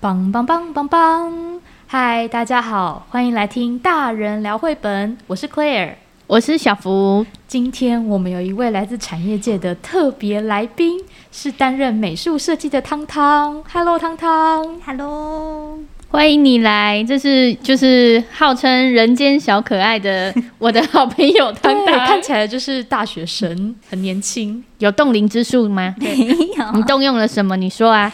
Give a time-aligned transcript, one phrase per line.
[0.00, 1.60] 棒棒棒棒棒！
[1.88, 5.18] 嗨，大家好，欢迎来听大人聊绘本。
[5.26, 5.94] 我是 Claire，
[6.28, 7.26] 我是小福。
[7.48, 11.00] 今天我们有一位来自产业界的特别来宾，
[11.32, 13.60] 是担任美术设计的汤汤。
[13.72, 14.80] Hello，汤汤。
[14.86, 17.02] Hello，欢迎你来。
[17.02, 24.62] 这是就是号称人间小可爱的我的好朋友汤汤， 看起来就是大学生，很年轻。
[24.78, 25.92] 有冻龄之术吗？
[25.98, 26.14] 没
[26.56, 26.72] 有。
[26.74, 27.56] 你动用了什么？
[27.56, 28.12] 你说啊。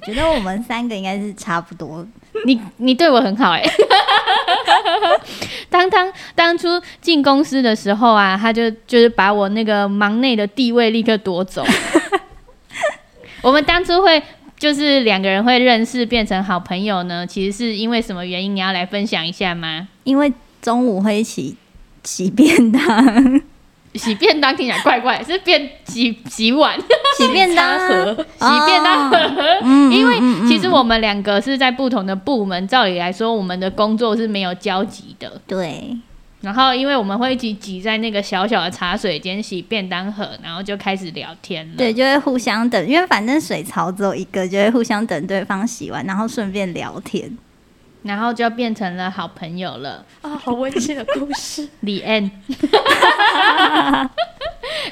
[0.00, 2.06] 我觉得我们三个应该是差不多。
[2.46, 3.70] 你你对我很好哎、欸。
[5.70, 6.68] 汤汤当初
[7.02, 11.64] 进公司的时候啊，他就就是把我那个忙内的地位立刻夺走。
[13.42, 14.22] 我们当初会
[14.58, 18.56] 就是两个人会认识变成好朋友呢，其实是因为什么原因？
[18.56, 19.86] 你要来分享一下吗？
[20.04, 20.32] 因为
[20.62, 21.56] 中午会一起
[22.04, 23.42] 洗便当。
[23.94, 26.78] 洗便当听起来怪怪，是便洗洗碗、
[27.18, 29.18] 洗便当盒、 洗便当盒。
[29.90, 30.18] 因为
[30.48, 35.40] 其实我们两个是在不同的部门，照理来说，我们的工作是没有交集的。
[35.46, 35.96] 对。
[36.42, 41.74] 然后，因为我们会一起挤在那个小小的茶水间洗便当盒，然后就开始聊天了。
[41.76, 47.36] 对，就会互相等，因为反正水槽只有一个，就会互相等对方洗完，然后顺便聊天。
[48.02, 50.30] 然后就变成了好朋友了啊！
[50.36, 52.30] 好温馨的故事， The end。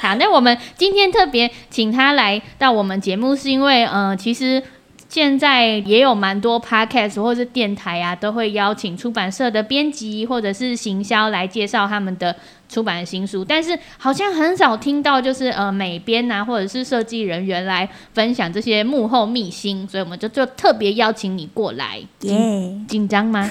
[0.00, 4.62] 好，那我们今天特别请他来到我们节目，是因为，呃，其实。
[5.08, 12.36] 现在也有蛮多 podcast 或是电台啊，都会邀请出版社的编辑或者是行销来介绍他们的
[12.68, 21.98] 出版的新书，但是好像很少听到就是呃美编啊或者是设计人员来分享这些幕后秘辛，所以我们就就特别邀请你过来。
[22.20, 23.50] 耶，紧张吗？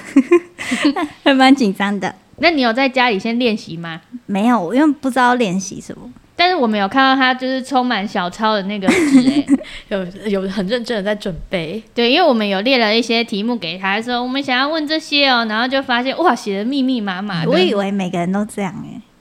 [1.24, 2.14] 还 蛮紧张的。
[2.40, 4.00] 那你有在家里先练习吗？
[4.28, 6.08] 没有，因为不知道练习什么。
[6.40, 9.46] 但是我们有看到他就是充满小抄的那个纸，哎，
[9.88, 11.82] 有有很认真的在准备。
[11.96, 17.44] 对，因为我们有列了一些题目给他，说我们想要问这些哦，然后就发现哇，写的密密麻麻。
[17.48, 18.72] 我以为每个人都这样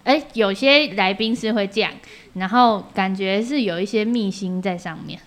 [0.05, 1.91] 哎，哎，有些来宾是会这样，
[2.34, 5.19] 然后感觉是有一些秘辛在上面。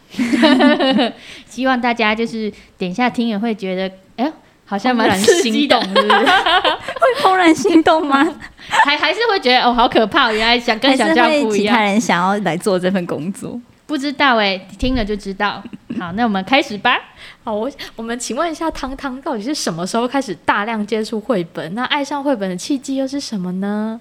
[1.48, 4.32] 希望大家就是等一下听也会觉得，哎。
[4.70, 6.08] 好像蛮心动，是不是？
[6.08, 8.24] 会怦然心动吗？
[8.86, 10.32] 还还是会觉得哦，好可怕！
[10.32, 11.74] 原来想跟想象不一样。
[11.74, 15.62] 其他人想要来做这份工作，不知道哎、欸，听了就知道。
[16.00, 16.98] 好，那我们开始吧。
[17.44, 21.74] 好，我我们请问一下，汤汤到底是什么时候开始大量接触绘本？
[21.74, 24.00] 那爱上绘本的契机又是什么呢？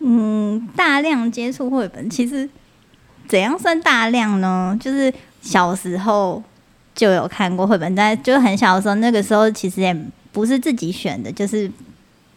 [0.00, 2.48] 嗯，大量接触绘本，其实
[3.26, 4.76] 怎样算大量呢？
[4.80, 6.42] 就是小时候。
[6.94, 9.96] 就有看过绘本，但就很小的时候，那个时候其实也
[10.32, 11.70] 不是自己选的，就是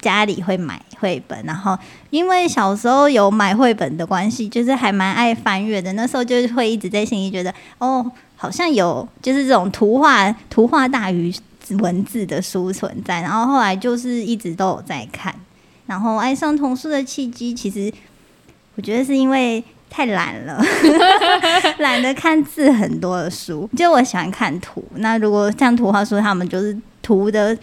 [0.01, 1.77] 家里会买绘本，然后
[2.09, 5.93] 因为小时候有买绘本的关系，就是还蛮爱翻阅的。
[5.93, 11.33] 那时候就会一直在心里觉得，哦，好像有就是这种图画图画大于
[11.79, 13.21] 文字的书存在。
[13.21, 15.33] 然后后来就是一直都有在看，
[15.85, 17.93] 然后爱上童书的契机，其实
[18.75, 19.63] 我觉得是因为。
[19.93, 20.63] 太懒了，
[21.79, 23.69] 懒得看字很多的书。
[23.75, 27.53] 就我喜欢看图，那如果像图画书，他们就是图的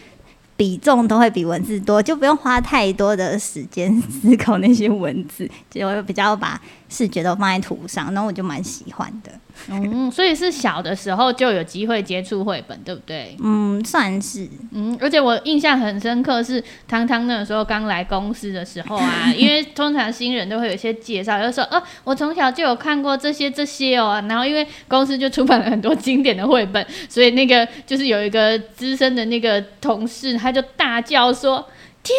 [0.58, 9.32] 比重都会比文字多，就不用花太多的时间思考那些文字，就会比较把视觉都放在图上，然后我就蛮喜欢的。
[9.68, 13.36] 嗯，所以是小的时候就有机会接触绘本，对不对？
[13.42, 14.48] 嗯，算是。
[14.70, 31.68] 嗯，而且我印象很深刻是汤汤那个时候刚来公司的时候啊， 因为通常新人都会有一些介绍，就说哦，我从小就有看过这些这些哦，然后因为公司就出版了很多经典的绘本，所以那个就是有一个资深的那个同事，他就大叫说
[32.04, 32.16] ：“天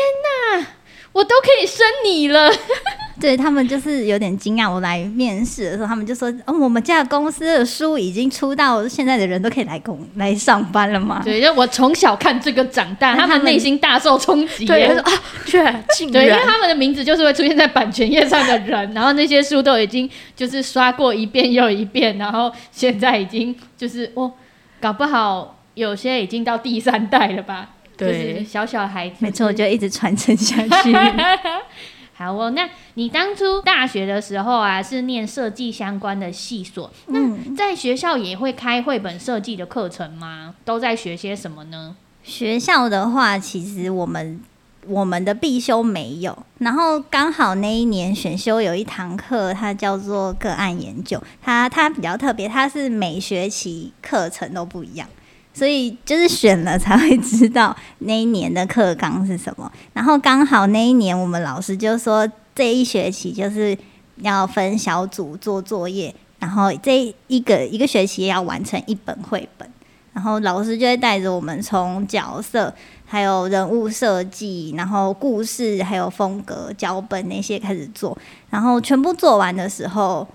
[0.59, 0.67] 哪！”
[1.11, 2.49] 我都可以生你了，
[3.19, 4.71] 对，他们就是有点惊讶。
[4.71, 14.65] 我来面试的时候，他们就说：“哦，我们家公司的书已经出到现在的人都可以来工来上班了吗？”对，因为我从小看这个长大，他们内心大受冲击。
[14.65, 15.11] 对，他说啊，
[15.45, 24.31] 对，对，因为他们的名字就是会出现在版权页上的人，然后那些书都已经就是刷过一遍又一遍，然后现在已经就是哦，
[24.79, 27.69] 搞不好有些已经到第三代了吧。
[28.07, 30.93] 对，小小孩子，没错，就一直传承下去。
[32.13, 40.53] 好哦，那你当初大学的时候啊，是念设计相关的系所，嗯，那在学校也会开绘本设计的课程吗？
[40.65, 41.95] 都在学些什么呢？
[42.21, 44.41] 学校的话，其实我们
[44.85, 55.07] 我们的必修没有，然后刚好那一年选修有一堂课，它叫做个案研究，它它比较特别，它是每学期课程都不一样。
[55.53, 63.77] 所以就是选了才会知道那一年的课纲是什么，然后刚好那一年我们老师就说，这一学期就是
[64.17, 69.69] 要分小组做作业，然后这一个一个学期要完成一本绘本，
[70.13, 72.73] 然后老师就会带着我们从角色、
[73.05, 78.17] 还有人物设计、然后故事、还有风格、脚本那些开始做，
[78.49, 80.25] 然后全部做完的时候，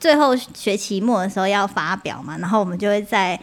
[0.00, 3.38] 最后学期末的时候要发表嘛，然后我们就会在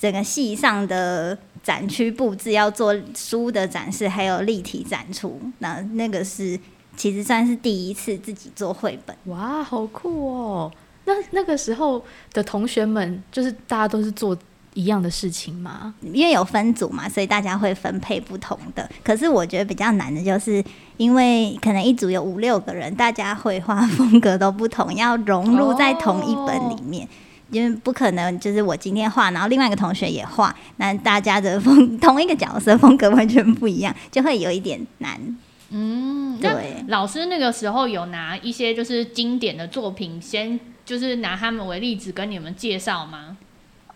[0.00, 5.38] 整个系上的展区布置要做书的展示，还有立体展出。
[5.58, 6.58] 那那个是
[6.96, 9.14] 其实算是第一次自己做绘本。
[9.26, 10.72] 哇，好酷哦！
[11.04, 12.02] 那那个时候
[12.32, 14.34] 的同学们，就是大家都是做
[14.72, 15.94] 一样的事情吗？
[16.00, 18.88] 因为有分组嘛，所以大家会分配不同的。
[19.04, 20.64] 可是我觉得比较难的就是，
[20.96, 27.10] 因为可能一组有五六个人，大家绘画风格都不同，要融入在同一本里面，哦、
[27.50, 35.18] 因为不可能就是我今天画，然后另外一个同学也画，那大家的风同一个角色风格完全不一样，就会有一点难。
[35.70, 36.84] 嗯，对。
[36.88, 43.36] 老师那个时候有拿一些就是经典的作品，先就是拿他们为例子跟你们介绍吗？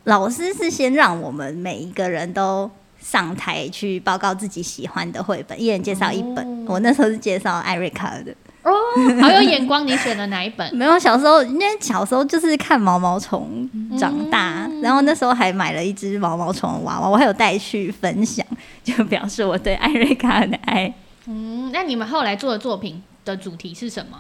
[0.05, 2.71] 老师是先让我们每一个人都
[3.01, 6.47] 上台去报告自己喜欢的绘本，一人介绍一本。
[6.67, 8.35] 哦、我那时候是介绍艾瑞卡的。
[8.65, 8.73] 哦，
[9.21, 9.87] 好有眼光！
[9.87, 10.69] 你选了哪一本？
[10.75, 13.69] 没有，小时候因为小时候就是看毛毛虫
[13.99, 18.45] 长大，嗯、然后那时候还买了一只毛毛虫的娃娃，我还有带去分享，
[18.83, 20.93] 就表示我对艾瑞卡的爱。
[21.27, 24.19] 嗯，那你们后来做的作品的主题是什么？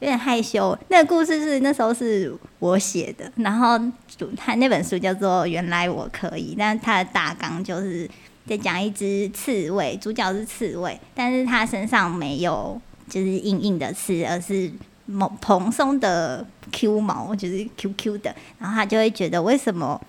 [0.00, 0.76] 有点害羞。
[0.88, 3.78] 那个故事是那时候是我写的，然后
[4.18, 8.08] 主他那本书叫做《原来我可以》，但是它的大纲就是
[8.46, 14.70] 在讲一只刺猬，主角是刺猬，但是他身上没有就是硬硬的刺，而是
[15.06, 18.34] 蓬蓬松的 Q 毛，就是 Q Q 的。
[18.58, 20.00] 然后他就会觉得，为什么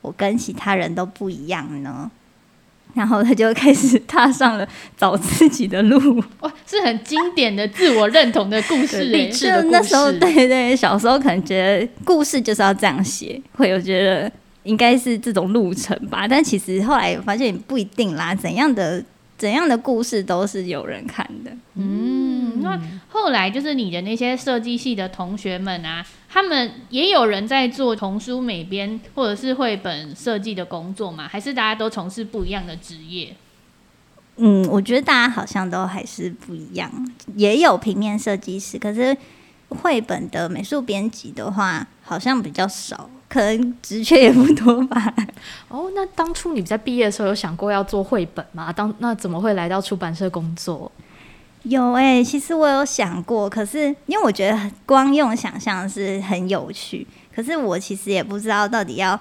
[0.00, 2.10] 我跟其他人都不一样呢？
[2.92, 9.70] 然后他就开始踏上了找自己的路，哇，是很经典的自我认同的故事，励志的故事。
[9.70, 14.32] 那时候，对对，小时候可能觉得故事就是要这样写，会有觉得
[14.70, 16.28] 应该是这种路程吧。
[16.28, 19.04] 但其实后来发现不一定啦，怎样的
[19.36, 21.50] 怎样的故事都是有人看的。
[21.74, 26.06] 嗯，那后来就是你的那些设计系的同学们啊。
[26.32, 31.26] 他们也有人在做童书美编或者是绘本设计的工作吗？
[31.26, 33.34] 还是大家都从事不一样的职业？
[34.36, 36.88] 嗯，我觉得大家好像都还是不一样。
[37.34, 39.16] 也有平面设计师，可是
[39.70, 45.14] 绘本的美术编辑的话，好像比较少，可能职缺也不多吧。
[45.68, 48.72] 哦，那当初你在毕业的时候有想过要做绘本吗？
[48.72, 50.90] 当那怎么会来到出版社工作？
[51.62, 59.18] 有哎、欸，其实我有想过，可是因为我觉得光用想象是很有趣，可是我其实也不知道到底要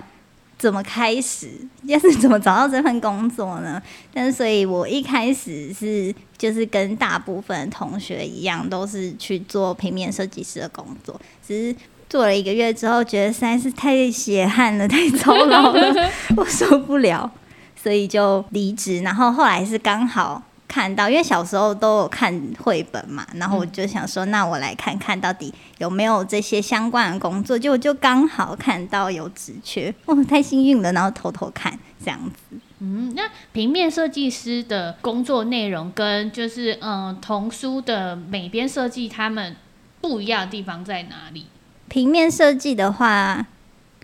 [0.58, 1.50] 怎么开始，
[1.84, 3.82] 要是怎么找到这份工作呢？
[4.14, 11.76] 但是所以我一开始是就是跟大部分同学一样，都是去做平面设计师的工作，只是
[12.10, 17.32] 做了一个月之后，觉得实在是太血汗了，太操劳了， 我受不了，
[17.76, 19.00] 所以就离职。
[19.02, 20.44] 然后后来是刚好。
[20.72, 31.76] 看到，因为小时候都有看绘本嘛，然后我就想说，那我来看看到底有没有这些相关的工作，就就刚好看到有职缺，哦，太幸运了，然后偷偷看
[32.06, 32.56] 这样子。
[32.78, 39.56] 嗯，那平面设计师的工作内容跟就是嗯童书的美编设计，他们
[40.00, 41.48] 不一样的地方在哪里？
[41.90, 43.46] 平面设计的话，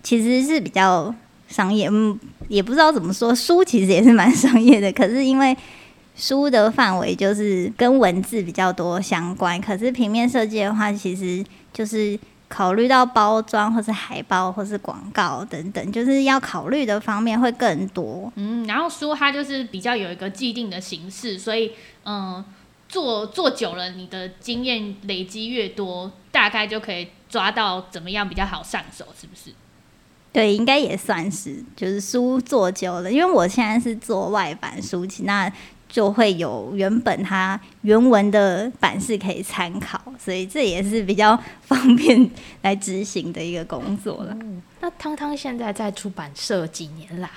[0.02, 1.14] 其实是比较
[1.48, 2.18] 商业，嗯，
[2.48, 5.56] 也不知道怎么说，书其实也是蛮商业的，可是因为。
[6.18, 11.44] 书的范围就是跟文字比较多相关，可是平面设计的话，其实
[11.74, 12.18] 就是
[12.48, 18.32] 考虑到包装或是海报或是广告等等，就是要考虑的方面会更多。
[18.36, 21.72] 嗯，然后书它就是比较有一个既定的形式，所以
[22.06, 22.42] 嗯，
[22.88, 29.50] 做做久了，你的经验累积越多，大概就可以抓到怎么样比较好上手，是不是？
[30.32, 35.52] 对，应该也算是，就是书做久了，因为我现在是做外版书籍，那。
[35.88, 42.28] 就会有原本它原文的版式可以参考，所以这也是比较方便
[42.62, 44.36] 来执行的一个工作了。
[44.40, 47.30] 嗯，那汤汤现在在出版社几年啦？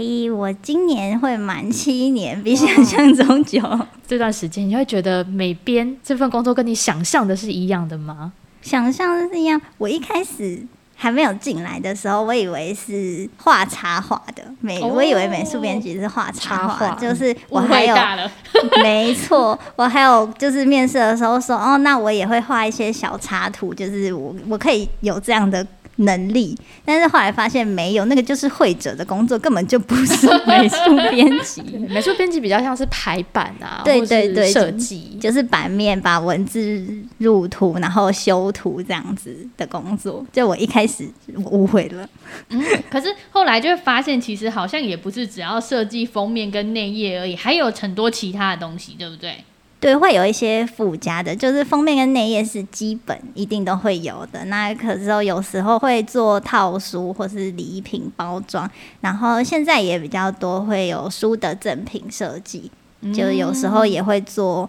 [0.00, 3.60] 嘿，我今年会满七年，比想象中久。
[4.08, 8.32] 这段时间你会觉得美编这份工作跟你想象的是一样的吗？
[8.62, 9.60] 想象的是一样。
[9.76, 10.66] 我一开始。
[11.02, 17.96] 还没有进来的时候，我以为是画插画的美，哦、我以为美术编辑是画插画，就是我还有，
[18.82, 25.66] 没错，我还有就是面试的时候说，哦，那我也会画一些小插图，就是我我可以有这样的
[26.00, 31.62] 能力，但是后来发现没有，那个就是会者的工作，根本就不是美术编辑。
[31.88, 36.86] 美术编辑比较像是排版啊，对对对，设计就是版面把文字
[37.18, 40.24] 入图，然后修图这样子的工作。
[40.32, 41.08] 就我一开始
[41.46, 42.08] 误会了，
[42.48, 49.36] 嗯，可是后来就会发现，其实好像也不是只要设计封面跟内页而已，还有很多其他的东西，对不对？
[49.80, 54.44] 对，会有一些附加的，就是封面跟内页是基本一定都会有的。
[54.44, 58.70] 那可是有时候会做套书或是礼品包装，
[59.00, 62.70] 然后现在也比较多会有书的赠品设计，
[63.14, 64.68] 就是有时候也会做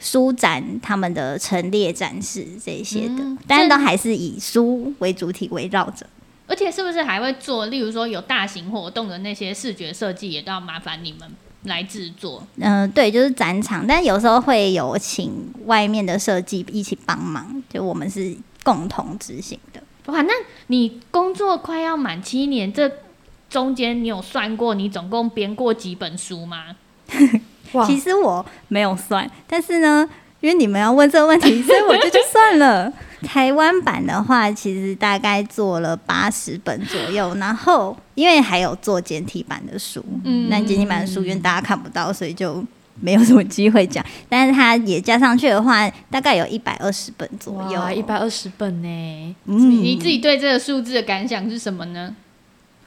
[0.00, 6.04] 书展他们的陈列展示这些的，嗯、但是都还是以书为主体围绕着。
[6.48, 11.30] 而且是不是还会做，例如说有大型活动的那些视觉设计，也都要麻烦你们？
[11.68, 19.80] 来制作，嗯、呃，对，就是展场，但有时候会有请外面的设计一起帮忙，就我们是共同执行的。
[20.06, 20.32] 哇，那
[20.66, 22.90] 你工作快要满七年，这
[23.48, 26.76] 中间你有算过你总共编过几本书吗？
[27.72, 30.08] 哇其实我没有算，但是呢，
[30.40, 32.90] 因为你们要问这个问题，所以我就去算了。
[33.22, 42.64] 台湾版的话，其实大概做了八十本左右，然后因为还有做简体版的书，嗯，那简体版的书因为大家看不到，所以就
[43.00, 44.04] 没有什么机会讲。
[44.28, 49.36] 但是它也加上去的话，大概有一百二十本左右，一百二十本呢。
[49.46, 52.14] 嗯，你自己对这个数字的感想是什么呢？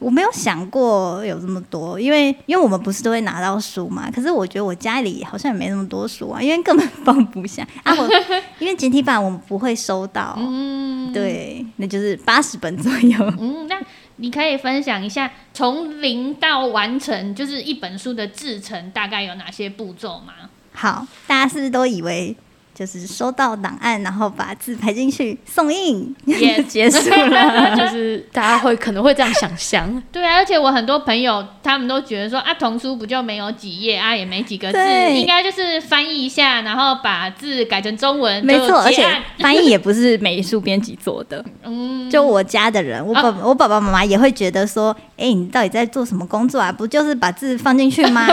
[0.02, 4.10] 我没有想过有这么多，因为因为我们不是都会拿到书嘛。
[4.10, 7.94] 可是我觉得我家里好像也没那么多书啊，因为根本放不下啊。
[7.94, 8.10] 我
[8.58, 13.34] 因为简体版我们不会收到，嗯，对，那就是八十本左右。
[13.40, 13.80] 嗯，那
[14.16, 20.34] 你可以分享一下从零到完成，就是一本书的制成大概有哪些步骤吗？
[20.74, 22.36] 好，大家是不是都以为？
[22.82, 26.66] 就是收到档案，然后把字排进去送印，Yes.
[26.66, 27.76] 结束了。
[27.78, 30.38] 就是大家会可能会这样想象， 对啊。
[30.38, 38.44] 而且我很多朋友他们都觉得说啊，童书不就没有几页啊，也没几个字，对应该就是翻译一下，然后把字改成中文。
[38.44, 39.06] 没错，而且
[39.38, 41.46] 翻译也不是美术编辑做的。
[41.64, 46.72] 嗯，就我家的人，我爸、啊、我爸爸妈妈也会觉得说，哎、欸，你到底在做什么工作啊？
[46.72, 48.26] 不就是把字放进去吗？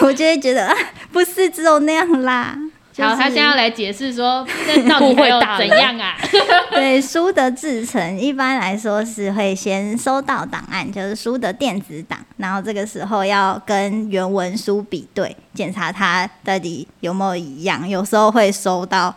[0.00, 0.74] 我就会觉得啊，
[1.12, 2.58] 不是只有那样啦。
[2.96, 4.46] 好，他现在要来解释说，
[4.84, 6.16] 那到底会有怎样啊？
[6.70, 17.88] 对，书的制成一般来说是会先收到档案，就是书的电子档，然后这个时候要跟原文书比对，检查它到底有没有一样。
[17.88, 19.14] 有时候会收到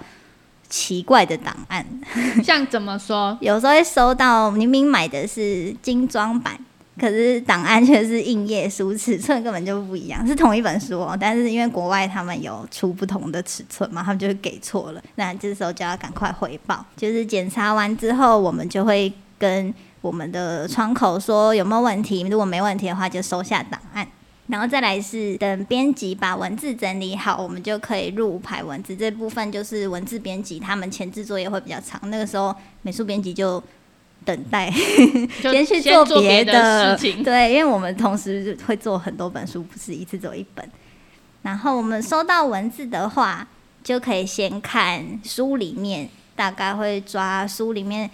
[0.67, 1.86] 奇怪的档案，
[2.43, 3.38] 像怎么说？
[3.41, 6.57] 有时候会收到明明买的是精装版。
[7.00, 16.84] 可是档案却是印页书，尺寸根本就不一样，是同一本书哦，但是因为国外他们有出不同的尺寸嘛，他们就会给错了，那这时候就要赶快回报。
[16.96, 24.08] 就是检查完之后，我们就会跟我们的窗口说有没有问题，如果没问题的话，就收下档案，
[24.48, 28.96] 然后再来是等编辑把文字整理好，我们就可以入排文字。
[28.96, 33.63] 这部分就是文字编辑他们前置作业会比较长，那个时候美术编辑就。
[34.27, 34.69] 等待，
[35.39, 37.24] 先去做别的，的事情。
[37.24, 40.69] 对，因为我们同时会做很多本书，不是一次做一本。
[41.43, 43.48] 然后我们收到文字的话，
[43.81, 48.10] 就可以先看书里面，大概会抓书里面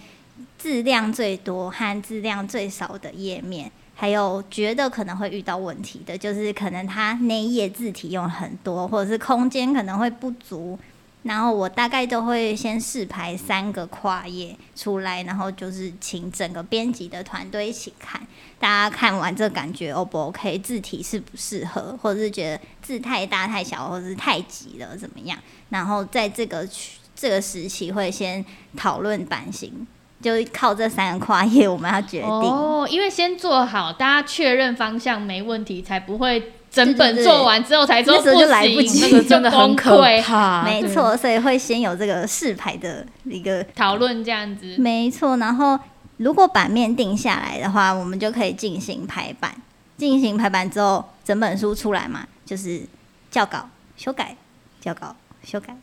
[0.56, 10.78] 质量最多和质量最少的页面，还有觉得可能会遇到问题的，就是可能它那一页字体用很多，或者是空间可能会不足。
[11.24, 18.20] 然后我大概都会先试排三个跨页出来，然后就是请整个编辑的团队一起看，
[18.58, 25.38] 大家看完这感觉 O 不 OK，字体适不适合，或者是觉得字太大太小，或者是太挤了怎么样？
[25.70, 26.68] 然后在这个
[27.16, 28.44] 这个时期会先
[28.76, 29.86] 讨论版型，
[30.20, 36.52] 就靠这三个跨页我们要决定哦，因为先做好，大家确认方向没问题，才不会。
[36.74, 40.64] 整本做完之后才做，那时候，就来不及，那个真的很可怕。
[40.64, 44.74] 没错，所以会先有这个试排的一个讨论这样子。
[44.78, 45.78] 没错，然后
[46.16, 49.54] 如果版面定下来的话，我们就可以进行排版。
[49.96, 52.82] 进行排版之后，整本书出来嘛，就是
[53.30, 54.36] 校稿、修改、
[54.82, 55.14] 校稿、
[55.44, 55.76] 修改、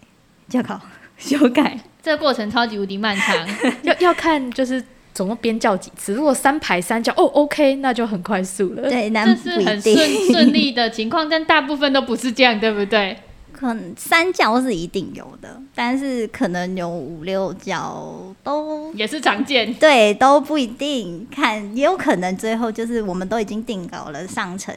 [0.50, 0.82] 校稿、
[1.18, 1.80] 修改。
[2.04, 3.48] 这个过程超级无敌漫长，
[3.84, 4.84] 要要看就是。
[5.14, 6.14] 总共边叫几次？
[6.14, 8.90] 如果三排三叫，哦，OK，那就很快速了。
[8.90, 9.96] 对，那这是很顺
[10.32, 13.18] 顺利的情况，但大部分都不是这样，对不对？
[13.52, 19.72] 可能三叫是一定有的，但是可能有五六叫都也是常见。
[19.76, 24.74] 对，都不一定，看也有可能最后就是我们都已经定稿了，上层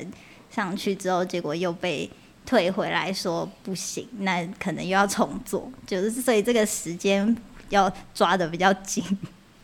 [0.51, 2.11] 上去之后，结果又被
[2.45, 7.35] 退回来说不行，那可能又要重做，就是所以这个时间
[7.71, 9.03] 要抓的比较紧。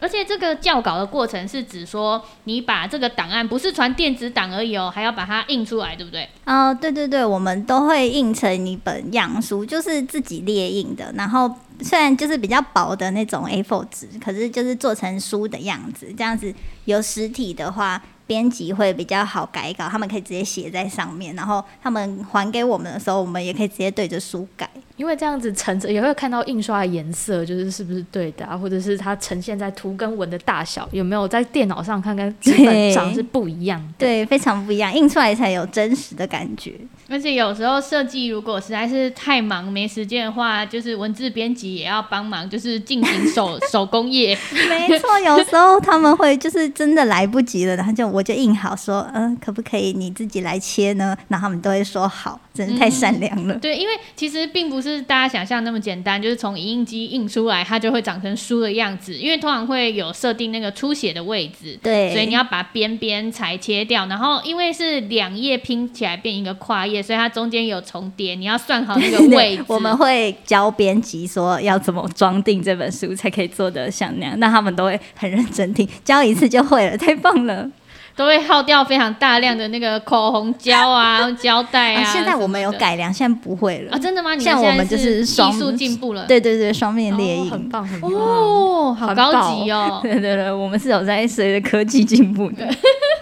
[0.00, 6.28] 而且这个校稿的过程是指说，你把这个档案不是传电子档而已哦，还要把它印出来，对不对？
[6.46, 11.12] 哦，对对对，我们都会印成一本样书，就是自己列印的。
[11.16, 16.52] 然后虽然就是比较薄的那种 A4 纸，可是就是做成书的样子，这样子
[16.86, 18.02] 有实体的话。
[18.30, 24.70] 编辑会比较好改稿，他们可以直接写在上面，然后他们还给我们的时候，我们也可以直接对着书改。
[24.96, 33.94] 因为这样子呈着也会看到印刷的颜色，就是是不是对的啊，或者是它呈现在图跟文的大小有没有在电脑上看看基本上是不一样的。
[33.98, 36.74] 对， 非常不一样，印出来才有真实的感觉。
[37.08, 44.38] 而且有时候设计如果实在是太忙没时间的话，就是文字编辑也要帮忙，就是进行手 手工业。
[44.68, 51.16] 没错，有时候他们会就是真的来不及了，然后就我就印好说，嗯、呃，可不可以你自己来切呢？
[51.28, 53.54] 然后他们都会说好，真是太善良了。
[53.54, 54.90] 嗯、对，因为其实并不是。
[54.90, 59.14] 是大家想象那么简单，就是从影印机印出来，它就会长成书的样子。
[59.14, 64.04] 因为通常会有设定那个出血的位置，对，所以你要把边边裁切掉。
[64.06, 69.64] 然后因为是两页拼起来变一个跨页，所以它中间有重叠，你要算好那个位置。
[69.68, 77.70] 我们会教编辑说要怎么装订这本书才可以做得像那样，那他们都会很认真听，教一次就会了，太棒了。
[78.16, 82.12] 都会耗掉非常大量的那个口红胶啊、胶带啊，啊。
[82.12, 83.98] 现在我们有改良，现在不会了啊！
[83.98, 84.34] 真的吗？
[84.34, 86.26] 你像我们就是技术进步了。
[86.26, 90.00] 对对对，双面列印，哦，很棒很棒哦，好高级哦！
[90.04, 92.68] 对对对，我们是有在随着科技进步的。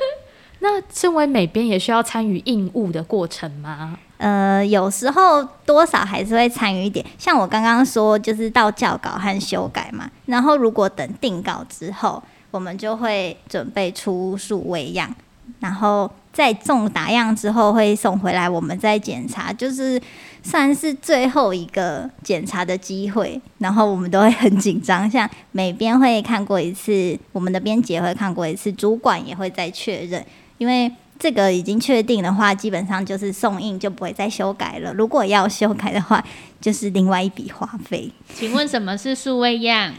[0.61, 3.97] 那身为美编，也需要参与印务的过程吗？
[4.17, 7.07] 呃，有时候多少还是会参与一点。
[7.17, 10.11] 像我刚刚说，就是到校稿和修改嘛。
[10.27, 12.21] 然后如果等定稿之后。
[12.51, 15.15] 我们就会准备出数位样，
[15.61, 20.01] 然后在送打样之后会送回来，我们再检查，就是
[20.43, 23.41] 算是最后一个检查的机会。
[23.59, 30.25] 然后我们都会很紧张，像美编会看过一次，我们的编辑会看过一次，主管也会再确认，
[30.57, 34.95] 因为这个已经确定的话，基本上就是送印就不会再修改了。
[34.95, 36.25] 如果要修改的话，
[36.61, 38.11] 就是另外一笔花费。
[38.35, 39.93] 请问什么是数位样？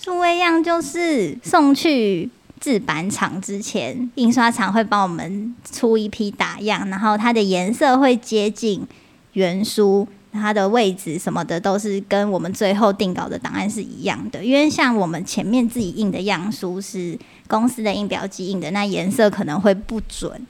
[0.00, 8.86] 数位样就是送去制版厂之前，印刷厂会帮我们出一批打样，然后它的颜色会接近
[9.32, 14.44] 原书，它的位置什么的都是跟我们最后定稿的档案是一样的。
[14.44, 20.46] 因为像我们前面自己印的样书是公司的印表机印的，那颜色可能会不准，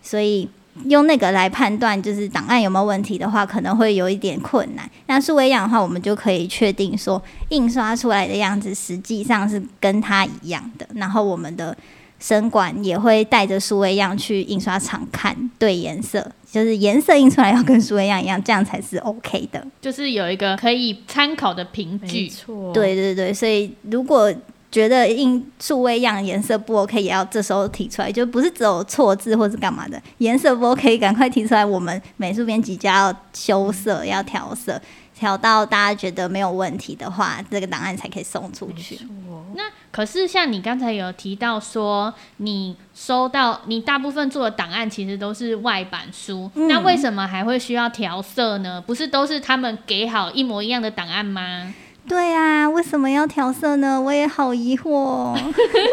[0.00, 0.48] 所以。
[0.86, 4.90] 用那个来判断，就是档案有没有问题的话，可能会有一点困难。
[5.06, 10.86] 那数位样的话，我们就可以确定说，印刷出来的样子实际上是跟它一样的。
[10.94, 11.76] 然后我们的
[12.18, 19.64] 生管也会带着数位样去印刷厂看对颜色，就是颜色印出来要跟数位样一样，这样才是 OK 的。
[19.80, 22.28] 就是有一个可以参考的凭据。
[22.28, 24.32] 错，对对对，所以如果。
[24.74, 31.64] 觉得印数位样颜色不 OK，也要这时候提出来，就不是只有错字或是干嘛的，颜色不 OK，赶快提出来。
[31.64, 34.82] 我们美术编辑就要修色，要调色，
[35.16, 38.98] 调到大家觉得没有问题的话，这个档案才可以送出去。
[39.54, 48.82] 那可是像你刚才有提到说，你收到你大部分做的档案其实都是外版书，嗯，那为什么还会需要调色呢？
[48.84, 51.72] 不是都是他们给好一模一样的档案吗？
[52.06, 53.98] 对啊，为什么要调色呢？
[54.00, 55.38] 我也好疑惑哦。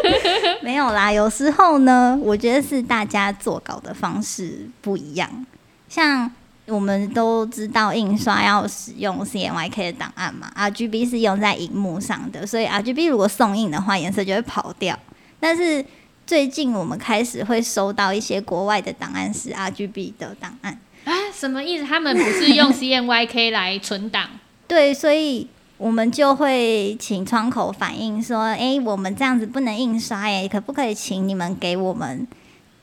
[0.62, 5.46] 没有啦，有时候呢，我觉得是大家做稿的方式不一样。
[5.88, 6.30] 像
[6.66, 14.98] 我们都知道印刷要使用 CMYK 的档案嘛，RGB 是用在荧幕上的，所以 RGB 如果送印的话，颜色就会跑掉。
[15.40, 15.84] 但是
[16.26, 21.12] 最近我们开始会收到一些国外的档案是 RGB 的档案啊？
[21.34, 21.84] 什么意思？
[21.84, 24.28] 他们不是用 CMYK 来存档？
[24.68, 25.48] 对，所以。
[25.78, 32.26] 我们就会请窗口反映说：“哎，我们这样子不能印刷，哎，可不可以请你们给我们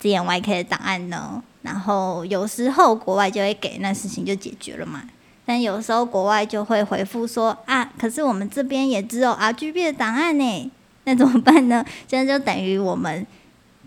[0.02, 5.04] CMYK 的档案呢？”然后有时候国外就会给，那事情就解决了嘛。
[5.46, 10.72] 但有时候国外就会回复说：“啊，可是我们这边也只有 RGB 的档案呢，
[11.06, 13.26] 那怎么办呢？”现在就等于我们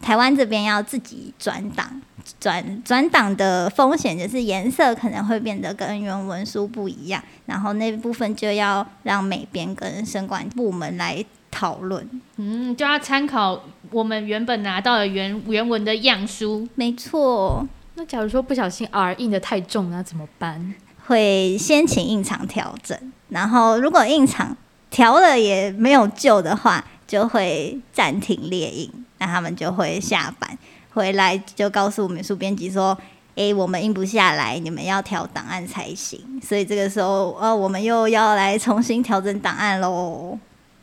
[0.02, 2.02] 台湾这边要自己转档。
[2.38, 12.08] 转转档的风险就是颜色可能会变得跟原文书不一样，然后那部分就要让美编跟生管部门来讨论。
[12.36, 16.68] 嗯，就要参考我们原本拿到的原原文的样书。
[16.76, 17.66] 没错。
[17.96, 20.74] 那假如说不小心 R 印的太重，那怎么办？
[21.06, 22.96] 会先请印厂调整，
[23.30, 24.56] 然后如果印厂
[24.90, 30.58] 调了也没有救的话，就会暂停列印，那他们就会下班。
[30.94, 32.96] 回来就告诉美术编辑说
[33.36, 40.38] ：“诶，我们印不下来，你们要调档案才行。”所以这个时候，呃，我们又要来重新调整档案喽。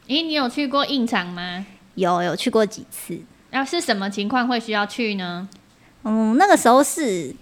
[0.06, 1.66] 诶，你有去过印厂吗？
[1.96, 3.20] 有有去过几次。
[3.50, 5.50] 那、啊、是什么情况会需要去呢？
[6.04, 7.34] 嗯，那个时候是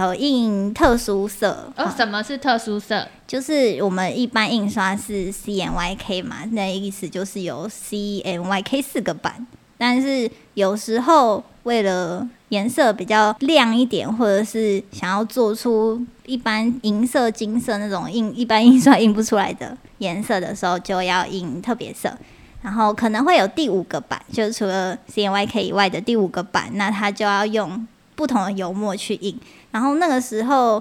[0.00, 1.70] 有印特殊色。
[1.76, 3.06] 哦，什么是特殊色？
[3.26, 9.46] 就是我们一般印刷是 C N Y K 嘛，那意思就是有 C N Y K 四个版。
[9.76, 22.16] 但是有时候为了颜色比较亮一点，或者是想要做出一般银色、金色那种印一般印刷印不出来的颜色的时候，就要印特别色。
[22.62, 29.36] 然后可能会有第五个版，就是除了 C N Y K 以外的第五个版，那它就要用不同的油墨去印。
[29.72, 30.80] 然后那个时候，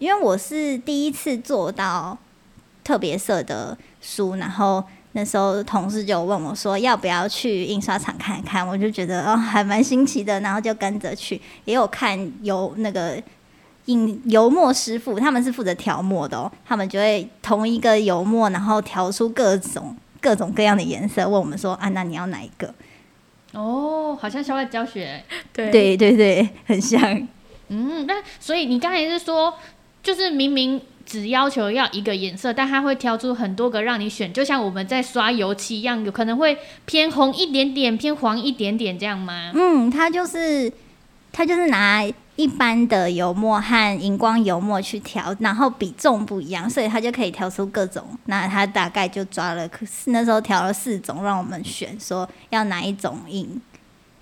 [0.00, 2.18] 因为我是第一次做到
[2.82, 13.22] 特别色的书，然后那时候同事就问我说要不要去印刷厂看看，我就觉得哦还蛮新奇的，然后就跟着去，也有看有那个
[13.84, 19.96] 印油墨师傅，他们是负责调墨的哦，他们就会同一个油墨，然后调出各种。
[20.22, 22.74] 各种各样的颜色，问我们说啊，那你要哪一个？
[23.54, 27.26] 哦，好像校外教学，对对对对，很像。
[27.70, 29.54] 嗯，那所以你刚才是说，
[30.02, 39.52] 就是明明只要求要一个颜色，但他会挑出很多个让你选，就像我们在刷油漆一样，有可能会偏红一点点，偏黄一点点这样吗？
[39.54, 40.70] 嗯，他就是，
[41.32, 42.06] 他就是拿。
[42.36, 48.02] 一般的油墨和荧光油墨去调，然后比重不一样，所以他就可以调出各种。
[48.26, 53.60] 那他大概就抓了，可是那时候调了四种，让我们选，说要哪一种印。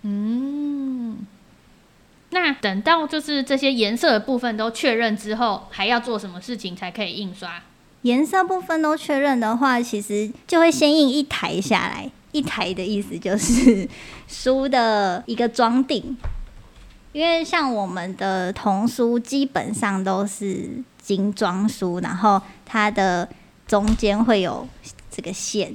[0.02, 1.16] 嗯，
[2.40, 7.62] 那等到就是这些颜色的部分都确认之后，还要做什么事情才可以印刷？
[8.02, 12.10] 颜色部分都确认的话，其实就会先印一台下来。
[12.30, 13.88] 一台的意思就是
[14.28, 16.16] 书的一个装订。
[17.12, 20.68] 因为像我们的童书基本上都是
[21.00, 23.26] 精装书，然后它的
[23.66, 24.68] 中间会有
[25.10, 25.74] 这个线，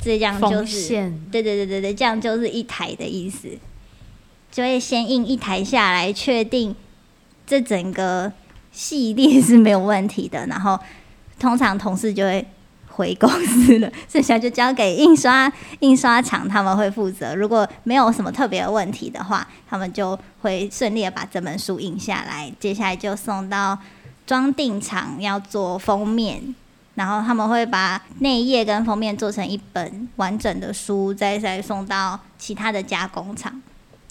[0.00, 0.88] 这样就是
[1.30, 3.48] 对对对对对，这样就是一台的意思，
[4.54, 6.72] 就会先印一台下来，确定
[7.44, 8.32] 这整个
[8.70, 10.78] 系列是没有问题的，然后
[11.40, 12.46] 通常同事就会。
[12.96, 17.34] 回公司了，剩下就交给印刷印刷厂，他们会负责。
[17.34, 22.52] 如果没有什么特别的问题的话，他们就会顺利的把这本书印下来。
[22.60, 23.76] 接下来就送到
[24.24, 26.54] 装订厂要做封面，
[26.94, 33.60] 然后他们会把内页跟封面做成一本完整的书，再再送到其他的加工厂。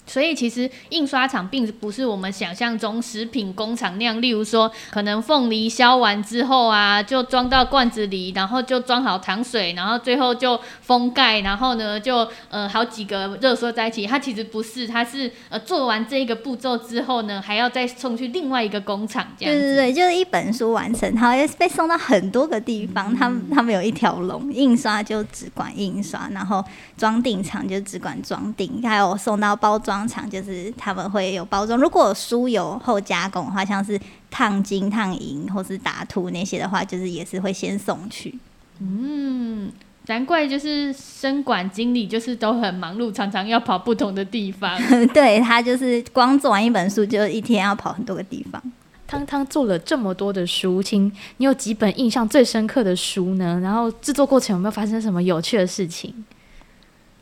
[0.06, 14.06] 所以其实印刷厂并不是我们想象中食品工厂那样，例如说，可能凤梨削完之后啊，就装到罐子里，然后就装好糖水，然后最后就封盖，然后呢就呃好几个热缩在一起。
[14.06, 19.54] 它其实不是，它是呃做完这一个步骤之后呢，还要再送去另外一个工厂这样。
[19.54, 23.14] 对对对，就是一本书完成，它会被送到很多个地方。
[23.16, 26.62] 他们他们有一条龙，印刷就只管印刷，然后
[26.98, 29.93] 装订厂就只管装订，还有送到包装。
[29.94, 38.36] 装厂就是他们会有包装，如果书有后加工的话，像是烫金、烫银或是打凸那些的话，就是也是会先送去。
[38.80, 39.70] 嗯，
[40.06, 44.76] 难怪就是生管经理就是都很忙碌，常常要跑不同的地方。
[45.14, 48.60] 对，他就是光做完一本书，就一天要跑很多个地方。
[49.06, 51.04] 汤汤做了这么多的书，请
[51.36, 53.60] 你有几本印象最深刻的书呢？
[53.62, 56.12] 然后制作过程有没有发生什么有趣的事情？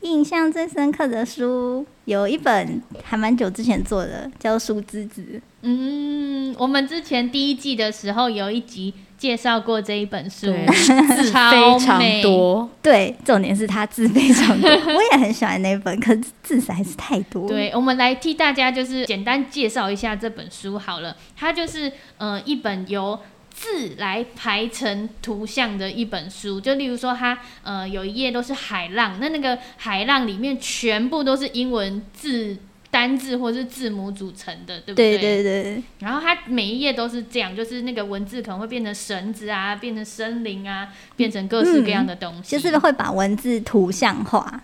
[0.03, 5.21] 印象最深刻的书有一本还蛮久之前做的，叫《书之子》。
[5.61, 10.47] 嗯，我们之前第一季的时候有一集介绍过这一本书，
[11.15, 12.69] 字非常多。
[12.81, 17.47] 对，重点是它字非常多， 我也很喜欢那本，可是字实在是太多。
[17.47, 23.17] 对，我们来替大家就是简单介绍一下这本书好了，它就是呃一本由。
[23.53, 32.57] 字来排成图像的一本书，就例如说它，呃，有一页都是海浪，那那个海浪里面全部都是英文字
[32.89, 35.17] 单字或是字母组成的，对不对？
[35.17, 35.83] 对对对。
[35.99, 44.61] 然后它每一页都是这样，就是那个文字可能会变成绳子啊，变成森林啊，变成各式各样的东西，嗯，就是会把文字图像化。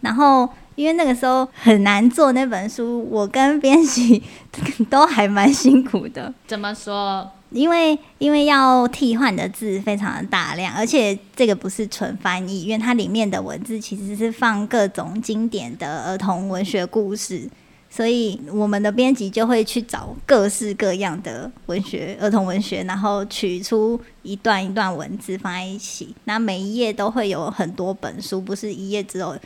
[0.00, 4.22] 然后因为那个时候很难做那本书，我跟编辑
[4.90, 6.32] 都还蛮辛苦的。
[6.46, 7.30] 怎么说？
[7.52, 17.48] 因为因为要替换的字非常的大量，而且这个不是纯翻译，因为它里面的文字其实是放各种经典的儿童文学故事，
[17.90, 26.14] 所以我们的编辑就会去找各式各样的文学儿童文学，然后取出一段一段文字放在一起。
[26.24, 29.38] 那每一页都会有很多本书，不是一页只有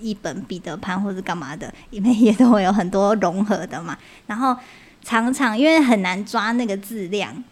[0.00, 3.98] 一本彼得潘或是干嘛的，每一页都会有很多融合的嘛。
[4.26, 4.56] 然后
[5.04, 7.44] 常常因为很难抓那个字量。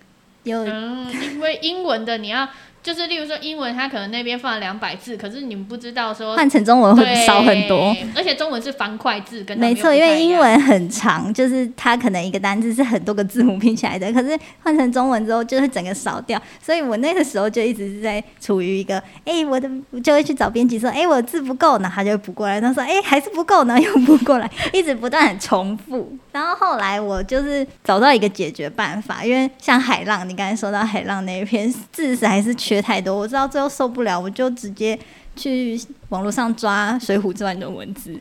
[0.53, 2.49] 嗯，因为英文的你要
[2.89, 18.97] 就是例如说英文，它可能那边放了两百字，可是你们不知道说换成中文会少很多，而且中文是方块字，跟没错，因为英文很长，就是它可能一个单字是很多个字母拼起来的，可是换成中文之后就是整个少掉，所以我那个时候就一直是在处于一个，
[19.27, 19.69] 哎、欸，我的
[20.03, 34.99] 就会去找编辑说，哎、欸，我的字不够，然后他就会补过来，他说，哎、欸，还是不够，呢又补过来，一直不断重复，然后后来我就是找到一个解决办法，因为像海浪，你刚才说到海浪那一篇字实还是缺太多，我知道最后受不了，我就直接。
[35.37, 38.13] 去网络上抓《水浒传》的文字，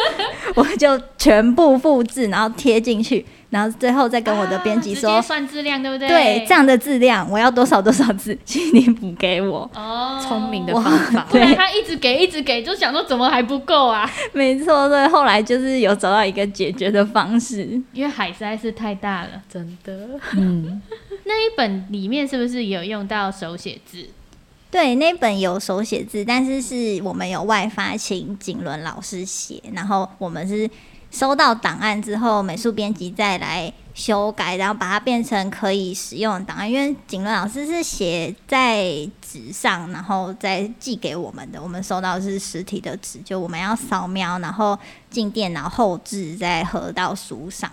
[0.54, 6.06] 我就全部复制，然后贴进去，然后最后再跟我的编辑说、啊、算质量，对不对？
[6.06, 9.60] 对，这样的质量我要多少多少字，请你补给我。
[9.74, 11.26] 哦，聪明的方法。
[11.30, 14.06] 对，他一直给，一直给，就想说怎么还不够啊？
[14.34, 20.10] 没错，对，后来就是有找到一个解决的方式，因为海实在是太大了，真的。
[20.34, 20.82] 嗯，
[21.28, 24.08] 那一本里面是不是有用到手写字？
[24.70, 30.68] 对，那本有手写字，但是是我们有外发请景伦老师写，然后我们是
[31.10, 36.70] 收到档案之后，美术编辑再来修改，然后把它变成可以使用的档案。
[36.70, 38.84] 因为景伦老师是写在
[39.22, 44.78] 纸上，然后再寄给我们的，我们收到的是实体的纸，就我们要扫描，然后
[45.10, 47.70] 进电脑后置，再合到书上。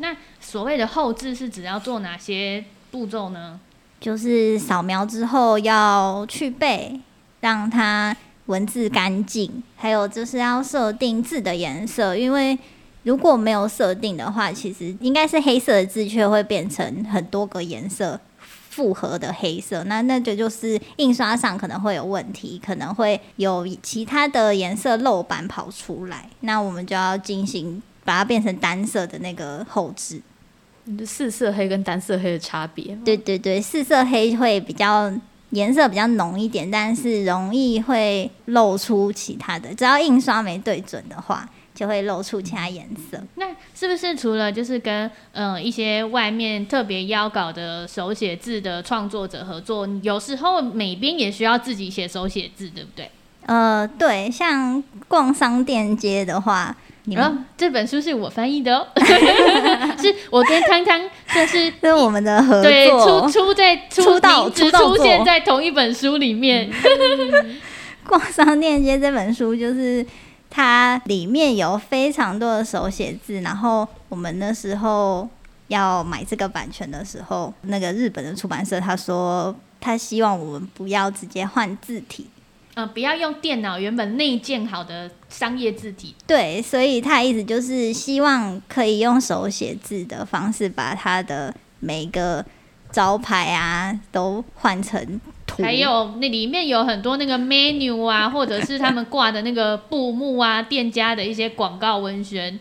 [0.00, 0.14] 那
[0.50, 3.60] 所谓的后置是指要做哪些步骤呢？
[4.00, 6.98] 就是扫描之后要去背，
[7.40, 12.58] 让它文字干净，还有就是要设定字的颜色，因为
[13.02, 18.18] 如果没有设定的话，其实应该是黑色的字却会变成很多个颜色
[18.70, 30.22] 复合的黑色，那那就就是印刷上可能会有问题，可能会有其他的颜色漏版跑出来，那我们就要进行把它变成单色的那个后置。
[31.06, 32.96] 四色黑跟单色黑的差别？
[33.04, 35.12] 对对对，四色黑会比较
[35.50, 39.74] 颜色比较浓一点，但是容易会露出其他的。
[39.74, 43.22] 只要印刷没对准的话，就会露出其他颜色。
[43.36, 53.10] 那是不是除了就是跟嗯、呃、一些外面特别邀稿的手写字的创作者合作，有时候美编也需要自己写手写字，对不对？
[53.46, 56.76] 呃，对，像逛商店街的话。
[57.14, 58.86] 然后、哦、这本书是我翻译的哦，
[60.00, 61.00] 是我跟汤汤，
[61.32, 66.70] 这是 跟我们的合作，对，出出在出，出道只出现在同一本书里面。
[66.70, 67.56] 嗯、
[68.06, 70.04] 逛商店街这本书就是
[70.50, 75.28] 它里面有非常多的手写字，然后我们那时候
[75.68, 82.28] 要买这个版权的时候，那个日本的出版社他说他希望我们不要直接换字体。
[82.78, 86.14] 呃，不要用电脑原本内建好的商业字体。
[86.28, 92.44] 对，所以他的意思就是希望可以用手写字的方式，把他的每个
[92.92, 95.64] 招牌啊都换成图。
[95.64, 102.60] 还有那里面有很多那个 menu 啊， 或者是他们挂的那个布幕啊，店家的一些广告文宣。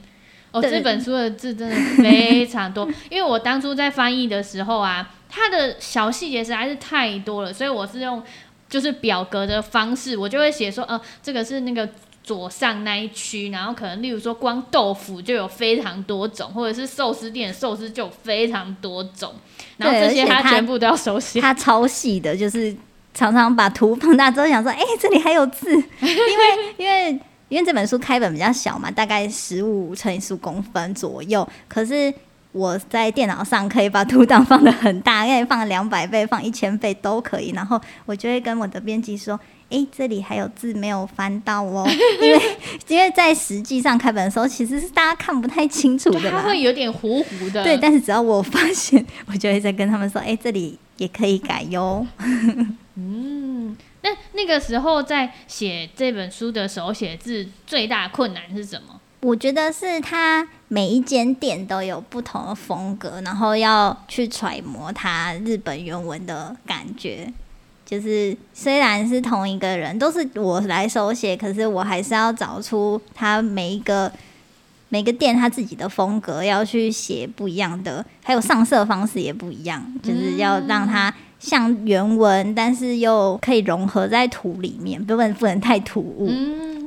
[0.49, 8.23] 哦，这本书的字真的非常多， 因为我当初在翻译的时候啊，它的小细节实在是太多了，所以我是用。
[8.69, 11.87] 就是表格的方式，我就会写说，呃，这个是那个
[12.23, 19.33] 左上那一区，然后可能例如说光豆腐就有非常多种，或者是寿司店寿司就有非常多种，
[19.77, 21.39] 然后这些他全部都要熟悉。
[21.39, 22.75] 他超细的，就是
[23.13, 26.23] 常常把图放大之后想说，哎、欸，这里还有字，因为
[26.77, 32.13] 因为因为这本书开本比较小嘛，大概十五乘以十五公分左右，可是。
[32.57, 37.51] 我在电脑上可以把图档放得很大，可以放两百倍、放一千倍都可以。
[37.51, 39.39] 然后我就会跟我的编辑说
[39.69, 41.87] ：“哎、欸，这里还有字没有翻到哦，
[42.21, 42.41] 因为
[42.87, 47.63] 因为在实际上开本的时候，其实是大家看不太清楚的，它会有点糊糊的。
[47.63, 52.05] 对，但是只要我发现，我就会再跟他们说：“哎、欸，这里也可以改哟。
[52.99, 58.99] ”嗯，那那个时候在写这本书的手写字最大困难是什么？
[59.21, 67.31] 我觉得是它每一间店都有不同的风格，然后要去揣摩它日本原文的感觉。
[67.85, 74.11] 就是虽然是同一个人，都是我来手写，可是我还是要找出它每一个
[74.89, 86.29] 每个店它自己的风格，要去写不一样的，还有上色方式也不一样，就是要让它像原文，但是又可以融合在图里面，不能不能太突兀。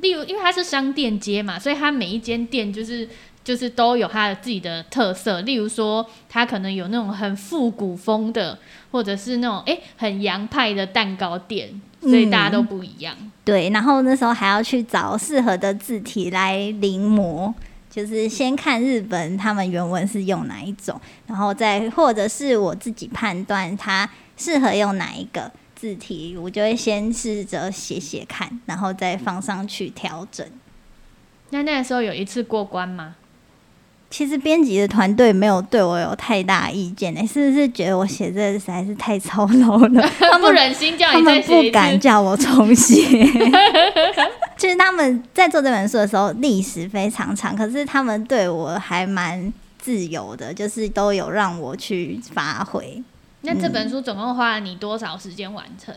[0.00, 3.08] 例如，因为它是商店街嘛，所以它每一间店就是
[3.42, 5.40] 就是都有它的自己的特色。
[5.42, 8.58] 例如说，它可能有那种很复古风的，
[8.90, 13.14] 或者是那种哎、很洋派的蛋糕店，所以大家都不一样。
[13.44, 17.52] 对，然后那时候还要去找适合的字体来临摹，
[17.90, 25.50] 就是先看日本他们原文是用哪一种，然后再或者是我自己判断它适合用哪一个。
[25.80, 30.46] 字体，我就会先试着写写看，然后再放上去调整。
[31.48, 33.14] 那那个时候有一次过关吗？
[34.10, 40.02] 其实编辑的团队没有对我有太大意见，哎，是不是觉得我写这个实在是太操劳了？
[40.20, 43.02] 他们不忍心叫你再写，他们不敢叫我重写。
[44.58, 53.02] 其实他们在做这本书的时候历史非常长，可是他们对我还蛮自由的，就是都有让我去发挥。
[53.42, 55.94] 那这本书总共花了你多少时间完成？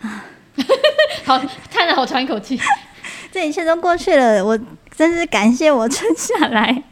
[1.24, 1.38] 好，
[1.70, 2.60] 叹了好长一口气。
[3.30, 4.58] 这一切都过去了，我
[4.94, 6.82] 真是感谢我撑下来。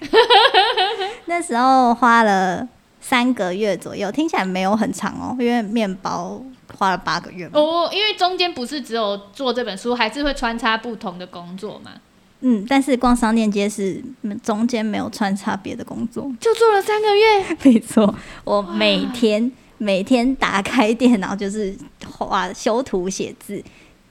[1.27, 2.67] 那时候花了
[3.01, 6.41] 三个月左右，听起来没有很长哦，因为面包
[6.77, 7.49] 花了八个月。
[7.53, 11.93] 哦，因为中间不是只有做这本书，还是会穿插不同的工作嘛。
[12.41, 14.03] 嗯，但是逛商店街是
[14.43, 17.57] 中间没有穿插别的工作，就做了三个月。
[17.65, 23.63] 没错，我每天每天打开电脑就是画修图写字，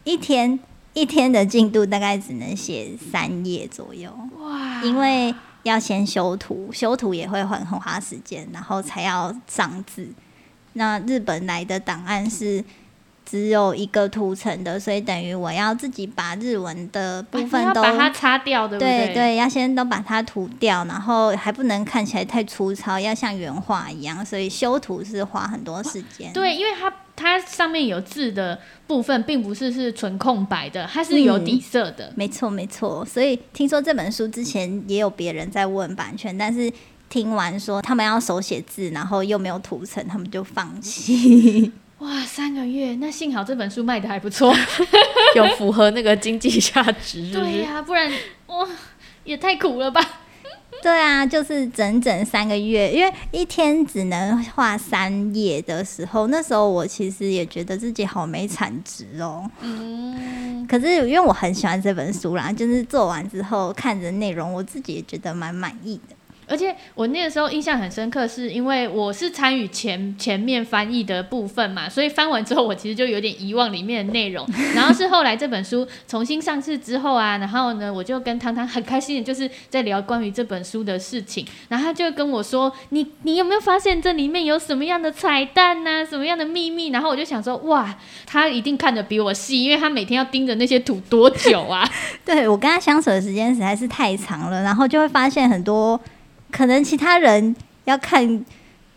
[0.04, 0.60] 一天。
[0.98, 4.10] 一天的进度大概只能写三页左右，
[4.40, 4.82] 哇！
[4.82, 10.08] 因为要先修图，修图也会很很花时间，然后才要上字。
[10.72, 12.64] 那日本来的档案是
[13.26, 19.08] 只有一个图层的，所以等于我要自己把日文的部分都把它擦掉，对不对？
[19.08, 26.32] 对对，要先都把它涂掉，然后还不能看起来太粗糙，要像原画一样，所以修图是花很多时间。
[26.34, 26.94] 对，因为它。
[27.18, 32.08] 它上面有字的部分，并不是是纯空白的，它是有底色的。
[32.08, 33.06] 嗯、没错，没错。
[33.06, 36.70] 所以听说这本书之前也有别人在问版权，但是
[37.08, 41.72] 听完说他们要手写字，然后又没有图层，他们就放弃。
[41.99, 44.53] 哇，三个月，那幸好这本书卖的还不错，
[45.36, 47.31] 有符合那个经济价值。
[47.31, 48.12] 对呀、啊，不然
[48.47, 48.67] 哇，
[49.23, 50.01] 也太苦了吧。
[50.84, 59.49] 对啊，就是整整三个月，因为一天只能画三页的时候，那时候我其实也觉得自己好没产值哦。
[59.62, 66.15] 嗯，可是因为我很喜欢这本书啦，就是做完之后看着内容，我自己也觉得蛮满意的。
[66.47, 74.47] 而且我那个时候印象很深刻，是因为我是参与前前面翻译的部分嘛，所以翻完之后我其实就有点遗忘里面的内容。
[74.73, 81.45] 然后是后来这本书重新上市之后啊，然后呢，我就跟汤汤很开心的就是在聊关于这本书的事情。
[81.69, 86.05] 然后他就跟我说：“你你有没有发现这里面有什么样的彩蛋呐、啊？
[86.05, 91.89] 什么样的秘密？”然后我就想说：“哇，他一定看得比我细，因为他每天要盯着那些图多久啊？”
[92.23, 95.99] 对，我跟他相处的时间实在是太长了，然后就会发现很多。
[96.56, 98.24] 可能其他人要看，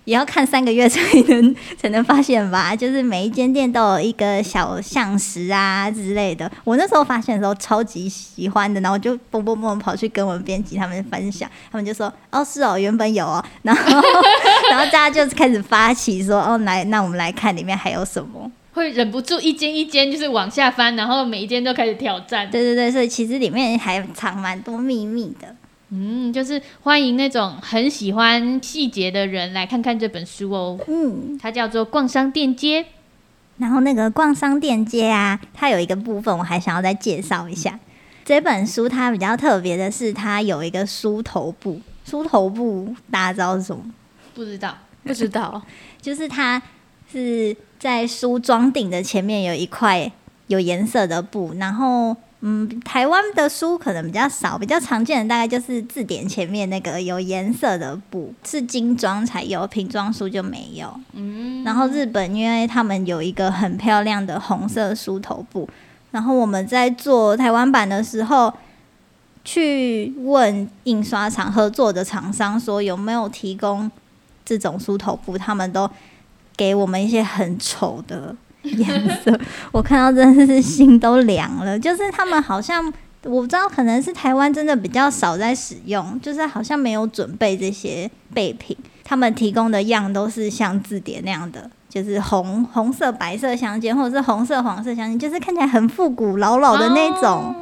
[0.05, 2.77] 也要看三个月才能 才能发现吧。
[2.77, 6.49] 就是每一间店都有一个小像石啊之类的。
[6.62, 13.44] 我那时候发现的时候超级喜欢的，然后我就蹦蹦蹦跑去跟我们编辑他们分享，他们就说：“哦，是哦，原本有哦。
[13.62, 13.83] ”然后
[14.71, 22.49] 然后大家就开始发起说：“哦，来，那我们来看里面还有什么。”会忍不住一间一间就是往下翻，然后每一间都开始挑战。
[22.49, 25.53] 对对对，所以其实里面还藏蛮多秘密的。
[25.90, 30.79] 嗯，就是欢迎那种很喜欢细节的人来看看这本书哦。
[30.87, 32.83] 嗯，它叫做《逛商店街》，
[33.57, 37.81] 然后那个逛商店街啊，它有一个部分我还想要再介绍一下。
[38.22, 41.81] 这本书它比较特别的是，它有一个书头部。
[42.05, 43.83] 书头部大家知道是什么？
[44.35, 45.62] 不知道，不知道。
[46.03, 46.61] 就是它
[47.11, 50.12] 是在书装订的前面有一块
[50.48, 52.14] 有颜色的布，然后。
[52.40, 60.88] 嗯，台湾的书可能比较少，比较常见的大概就是字典前面那个有颜色的布，是精装才有，瓶装书就没有。
[61.14, 65.68] 嗯，然后日本因为他们有一个很漂亮的红色书头布，
[66.12, 68.55] 然后我们在做台湾版的时候，
[69.44, 73.90] 去问印刷厂合作的厂商说有没有提供
[74.44, 75.90] 这种书头布，他们都
[76.57, 78.37] 给我们一些很丑的。
[78.76, 79.38] 颜色，
[79.72, 81.78] 我看到真的是心都凉了。
[81.78, 82.85] 就是他们好像
[83.24, 88.76] 我不知道，可能是台湾真的比较少在使用，就是好像没有准备这些备品。
[89.04, 97.54] 他们提供的样都是像字典那样的，就是红红色、白色相间，或者是红色、黄色相间，就是看起来很复古、老老的那种。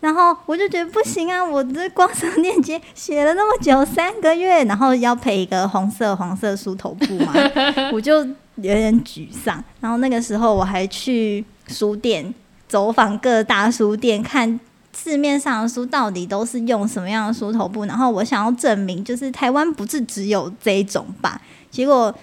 [0.00, 1.42] 然后我就觉得不行啊！
[1.42, 7.32] 我这逛商店街写了那么久，三个月，然后要配一个红色、黄色梳头布嘛，
[7.90, 8.22] 我就
[8.56, 9.62] 有点沮丧。
[9.80, 12.32] 然后那个时候我还去书店
[12.68, 14.58] 走访各大书店，看
[14.96, 17.84] 市面上的书到底都是用什么样的书头布。
[17.84, 21.40] 然后我想要证明，就是台湾不是只有这一种吧？
[21.70, 22.14] 结果。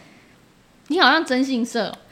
[0.88, 1.89] 你好像征信社，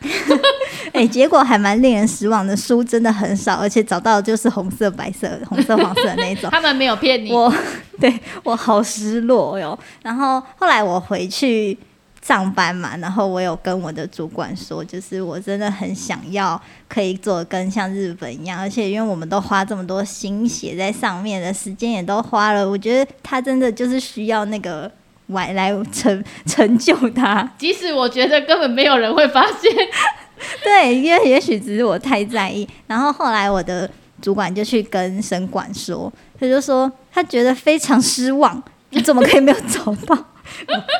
[0.94, 6.50] 哎、欸，结果还蛮令人失望的，书真的很少，而且找到的就是红色、白色、红色、黄色的那种。
[6.50, 7.54] 他们没有骗你，我
[8.00, 9.78] 对我好失落哟。
[10.02, 11.78] 然后后来我回去
[12.22, 24.92] 上班嘛，然后我有跟我的主管说，就是我真的很想要可以做跟像日本一样，而且因为我们都花这么多心血在上面的时间也都花了，我觉得他真的就是需要那个
[25.28, 27.50] 来来成成就他。
[27.58, 29.72] 即使我觉得根本没有人会发现，
[30.64, 32.68] 对，因为也许只是我太在意。
[32.88, 33.90] 然后后来我的
[34.22, 40.18] 主管就去跟生管说，他就说他觉得非常失望，你怎么可以没有找到？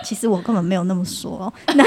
[0.04, 1.84] 其实我根本没有那么说， 那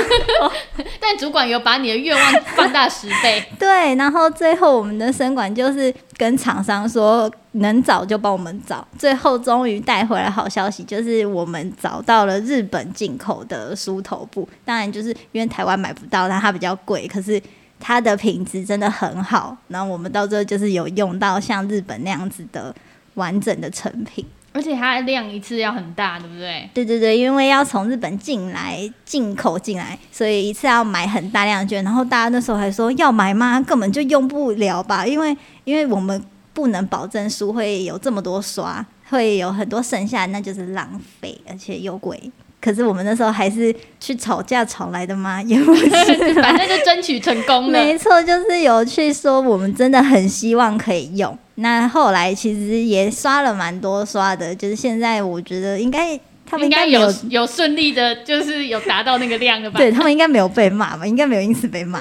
[1.00, 3.44] 但主管有把你的愿望放大十倍。
[3.58, 8.86] 对，然后最后我们的生管就是跟厂商说，能找就帮我们找。
[8.98, 14.48] 最后终于带回来好消息，就是我们找到了日本进口的梳头布。
[14.64, 17.40] 当然，就是因为台湾买不到，但它比较贵，可是
[17.80, 19.56] 它的品质真的很好。
[19.68, 22.74] 然后我们到最后就是有用到像日本那样子的
[23.14, 24.24] 完整的成品。
[24.52, 26.68] 而且它量一次要很大，对不对？
[26.74, 31.82] 对对对，因为要从日本进来，进口进来，所以一次要买很大量卷。
[31.82, 33.60] 然后大家那时候还说要买吗？
[33.66, 36.22] 根本就用不了吧， 因为因为我们
[36.52, 42.30] 不能保证书会有这么多刷，会有很多剩下，那就是浪费，而且又贵。
[42.62, 45.42] 可是我们那时候还是去吵架吵来的吗？
[45.44, 45.88] 也不是，
[46.40, 47.72] 反正就争取成功了。
[47.72, 51.36] 没错，就是有去说我们真的很希望可以用。
[51.56, 59.78] 那后来其实也刷了蛮多刷的，就是现在我觉得应该他们应该有有顺利的，就是有达到那个量了吧？
[59.78, 61.04] 对， 他们应该没有被骂吧？
[61.04, 62.00] 应该没有因此被骂，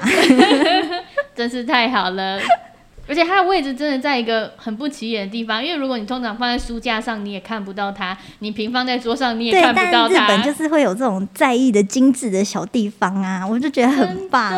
[1.34, 2.38] 真是太好了。
[3.12, 10.14] 而且它的位置真的在一个很不起眼的地方，因为如果你通常放在书架上，你也看不到它；你平放在桌上，你也看不到它。
[10.14, 14.50] 日本就是会有这种在意的精致的小地方啊，我就觉得很棒。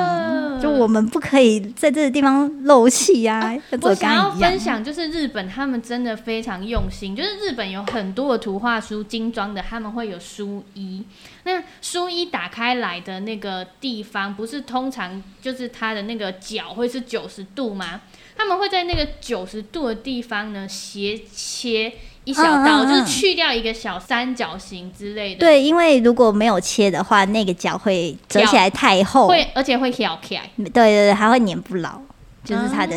[0.62, 11.04] 就我们不可以在这个地方漏气啊，啊我想要分享，就是日本他们真的非常用心，就是日本有很多的图画书精装的，他们会有书衣。
[11.42, 18.00] 那书衣打开来的那个地方，不是通常就是它的那个角会是九十度吗？
[18.44, 21.90] 他们会在那个九十度的地方呢，斜切
[22.24, 25.40] 一小刀，嗯嗯嗯，就是去掉一个小三角形之类的。
[25.40, 30.50] 对，因为如果没有切的话，那个角会折起来太厚，会而且会翘起来。
[30.58, 31.98] 对对对，还会粘不牢，
[32.44, 32.94] 就是它的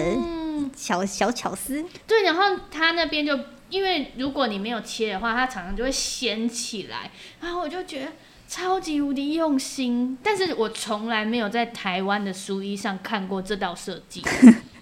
[0.76, 1.82] 小、嗯、小巧思。
[2.06, 3.40] 对，然后它那边就
[3.70, 8.12] 因为如果你没有切的话，它常常就会掀起来，然后我就觉得
[8.50, 10.18] 超级无敌用心。
[10.22, 14.22] 但是我从来没有在台湾的书衣上看过这道设计。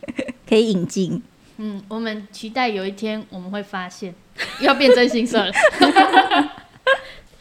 [0.48, 1.22] 可以引进，
[1.58, 4.14] 嗯，我们期待有一天我们会发现
[4.62, 5.52] 要变真心社了。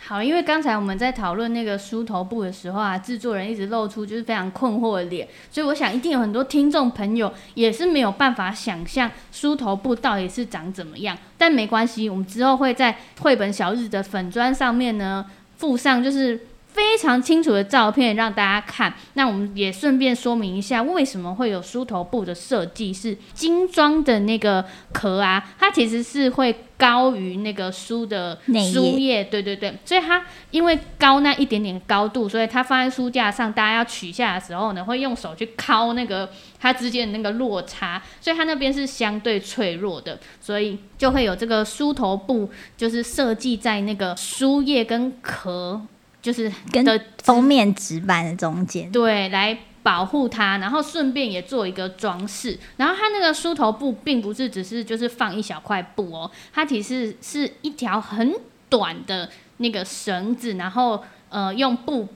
[0.06, 11.16] 好，因为刚才我们在讨论那个梳头布的时候啊，制作人一直露出就是非常困惑的脸，所以我想一定有很多听众朋友也是没有办法想象梳头布到底是长怎么样。
[11.38, 15.24] 但没关系，我们之后会在绘本小日的粉砖上面呢
[15.56, 16.48] 附上，就是。
[16.74, 28.36] 非常清楚的照片让大家看，那我们也顺便说明一下，为什么会有梳头布的设计是精装的那个壳啊，它其实是会高于那个书的
[28.72, 45.80] 书页，对对对，所以它因为高那一点点高度，所以它放在书架上，大家要取下的时候呢，会用手去敲那个它之间的那个落差，所以它那边是相对脆弱的，所以就会有这个梳头布，就是设计在那个书页跟壳。
[46.24, 46.82] 就是跟
[47.22, 52.58] 封面纸板的中间，对，来保护它，然后顺便也做一个装饰。
[52.78, 58.34] 然后它那个梳头布并不是只是就是放一小块布哦，它其实是一条很
[58.70, 62.08] 短的那个绳子，然后呃用布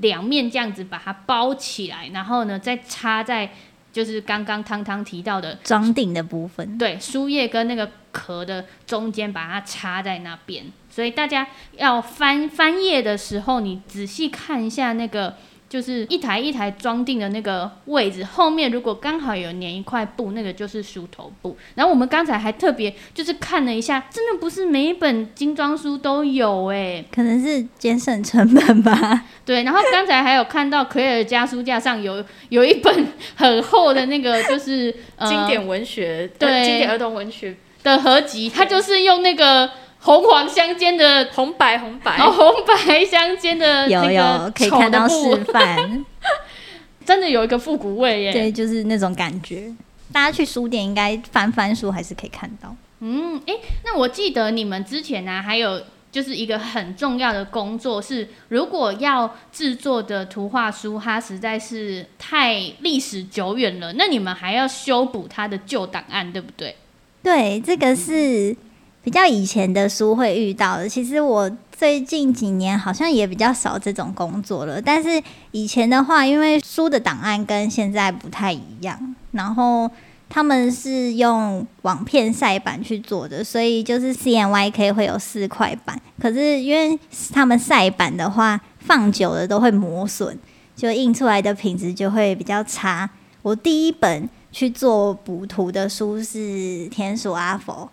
[0.00, 3.52] 两面这样子把它包起来，然后呢再插在
[3.92, 10.64] 就是刚刚汤汤提到的装订的部分，对，书页跟那个壳的中间把它插在那边。
[10.94, 15.34] 所以大家要翻翻页的时候，你仔细看一下那个，
[15.66, 21.56] 就是一台一台装订的那个位置后面，如果刚好有粘一块布，那个就是梳头布。
[21.76, 29.24] 然后我们刚才还特别就是看了一下，真的不是每一本精装书都有哎、欸，可能是节省成本吧。
[29.46, 39.70] 对，然后刚才还有看到可尔家书架上有有一本很厚的那个，就是、呃、经典文学，对，经典儿童文学的合集，它就是用那个。
[40.02, 46.04] 红黄相间的红白红白，哦，红白相间的那个有有可以看到示范，
[47.06, 48.32] 真的有一个复古味耶。
[48.32, 49.72] 对，就是那种感觉。
[50.12, 52.74] 大家去书店应该翻翻书还是可以看到。
[52.98, 55.80] 嗯，哎、欸，那我记得你们之前呢、啊，还有
[56.10, 66.74] 就是一个很重要的工作是，如果要制作的图画书，它实在是太历史久远了，那你们还要修补它的旧档案，对不对？
[67.22, 68.56] 对，这个是。
[69.04, 74.80] 比较以前的书会遇到的，其实我最近几年好像也比较少这种工作了。
[74.80, 79.90] 但是以前的话，因为书的档案跟现在不太一样，然后
[80.28, 86.00] 他们是用网片晒版去做的，所以就是 CMYK 会有四块板。
[86.20, 86.96] 可是因为
[87.32, 90.38] 他们晒版的话，放久了都会磨损，
[90.76, 93.10] 就印出来的品质就会比较差。
[93.42, 96.38] 我第一本去做补图的书是
[96.88, 97.90] 《田鼠阿佛》。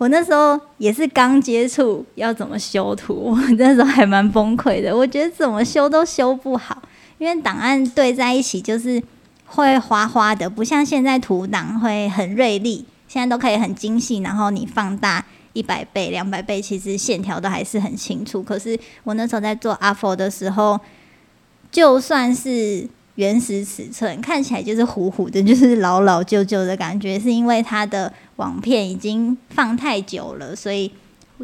[0.00, 4.96] 我那时候也是刚接触要怎么修图，我 那时候还蛮崩溃的。
[4.96, 6.80] 我觉得怎么修都修不好，
[7.18, 9.02] 因为档案对在一起就是
[9.44, 14.20] 会花花的，不像现在图档会很锐利，现在都可以很精细。
[14.20, 15.22] 然后你放大
[15.52, 18.42] 一百倍、两百倍，其实线条都还是很清楚。
[18.42, 20.80] 可是我那时候在做阿佛的时候，
[21.70, 22.88] 就算是
[23.20, 28.10] 原始尺寸，看起来就是糊糊的，就是老老旧旧的感觉，是因为它的。
[28.36, 30.90] 网片已经放太久了，所以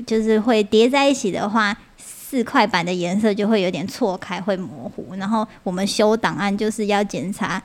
[0.07, 5.14] 就是会叠在一起的话，四块板的颜色就会有点错开，会模糊。
[5.18, 7.62] 然后我们修档案就是要检查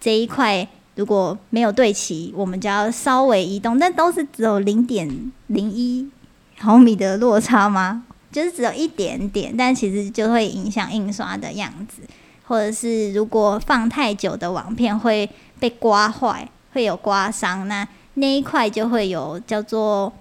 [0.00, 6.08] 这一块如果没有对齐，我们就要稍微移动，但都是只有零点零一
[6.58, 8.04] 毫米的落差吗？
[8.32, 12.00] 就是只有一点点，但其实就会影响印刷的样子，
[12.52, 15.26] 或者是如果放太久的网片会
[15.58, 17.88] 被刮坏，会有刮伤那。
[18.16, 20.12] 那一块就会有叫做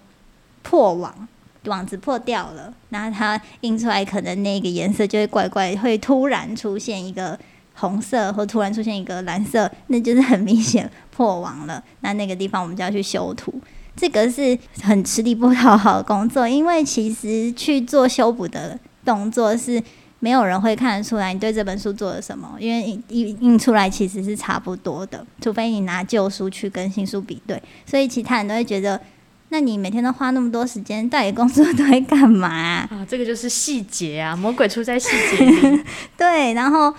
[0.62, 1.28] 破网，
[1.66, 7.38] 网子破掉了，那它印出来可能那个颜色就会怪怪，会突然出现一个
[7.74, 11.84] 红色，或突然出现一个蓝色，那就是很明显破网了。
[12.00, 13.54] 那那个地方我们就要去修图，
[13.98, 19.84] 这个是很吃力不讨好的工作，因为其实去做修补的动作是。
[20.24, 27.59] 没有人会看得出来你对这本书做了什么，因为印印印出来其实是差不多的，除非你拿旧书去跟新书比对。
[27.88, 29.01] 所以其他人都会觉得，
[29.49, 32.88] 那你每天都花那么多时间，到底工作都在干嘛啊？
[32.93, 35.84] 啊，这个就是细节啊，魔鬼出在细节。
[36.15, 36.93] 对，然后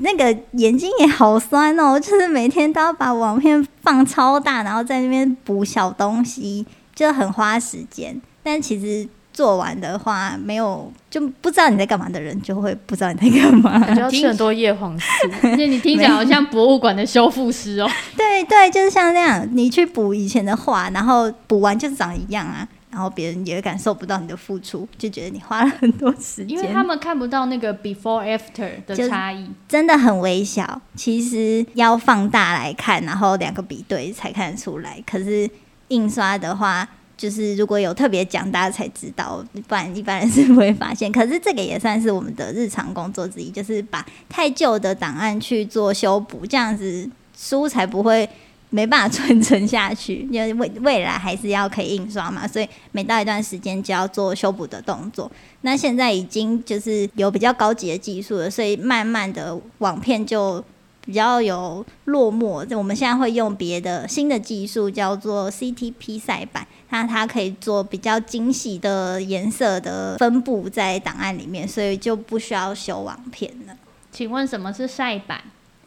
[0.00, 8.20] 那个眼睛也好酸哦，就是每天都要把网片放超大，然后在那边补小东西，就很花时间。
[8.42, 9.08] 但其实。
[9.32, 13.78] 做完的话，没有就不知道你在干嘛的人，就会不知道你在干嘛。
[13.94, 15.06] 就要吃很多叶黄素，
[15.56, 17.88] 那你听起来好像博物馆的修复师哦。
[18.16, 26.50] 对对，就是像那样，你去补以前的画，然后补完就长一样啊，然后别人也感受不到你的付出，就觉得你花了很多时间。
[26.50, 30.80] 因为他们看不到那个 before after 的差异，真的很微小。
[30.96, 35.02] 其实要放大来看，然后两个比对才看得出来。
[35.06, 35.48] 可是
[35.88, 36.88] 印刷的话。
[37.20, 41.12] 就是如果有特别讲，大家才知道，不然一般人是不会发现。
[41.12, 47.06] 可是这个也算是我们的日常工作之一，就是把太旧的档案去做修补，这样子
[47.36, 48.26] 书才不会
[48.70, 50.26] 没办法传承下去。
[50.32, 55.30] 因为未未来还是要可以印刷嘛，所以每到一段时间就要做修补的动作。
[55.60, 60.64] 那现在已经就是有比较高级的技术了，所以慢慢的网片就。
[61.10, 73.74] 比较有落寞，我们现在会用别的新的技术，叫做 CTP 晒版，那它可以做比较精细的颜色的分布在档案里面，所以就不需要修网片了。
[74.12, 75.42] 请问什么是晒板？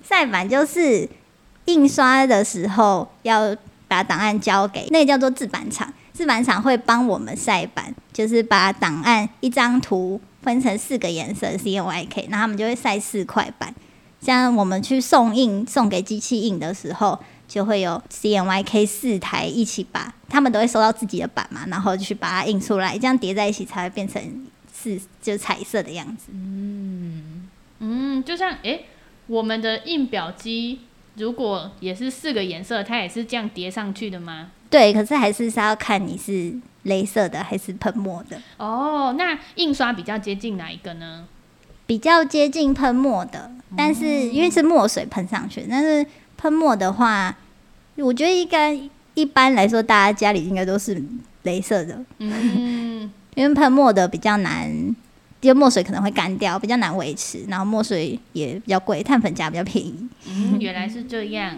[0.05, 1.07] 晒板就是
[1.67, 3.55] 印刷的时候要
[3.87, 13.73] 把档案交给那个叫做制版厂，制版厂会帮我们晒板，就是把档案一张图分成四个颜色 CMYK，那他们就会晒四块板。
[14.23, 26.27] 像我们去送印送给机器印的时候，就会有 CMYK 四台一起把，他们都会收到自己的版嘛，然后就去把它印出来，这样叠在一起才会变成是就彩色的样子。
[26.31, 27.49] 嗯
[27.79, 28.85] 嗯，就像诶、欸，
[29.27, 30.79] 我们的印表机
[31.15, 34.51] 如果也是四个颜色，它也是这样叠上去的吗？
[34.69, 36.53] 对，可是还是是要看你是
[36.85, 38.41] 镭射的还是喷墨的。
[38.57, 41.27] 哦，那印刷比较接近哪一个呢？
[41.85, 43.51] 比较接近喷墨的。
[43.75, 46.05] 但是因为是墨水喷上去，但是
[46.37, 47.35] 喷墨的话，
[47.95, 48.71] 我觉得应该
[49.15, 51.01] 一般来说，大家家里应该都是
[51.43, 51.99] 镭射的。
[52.19, 54.69] 嗯， 因为喷墨的比较难，
[55.41, 60.07] 因为墨水可能会干掉，比较难维持，然后墨水也比较贵，碳粉价比较便宜。
[60.27, 61.55] 嗯，原来是这样。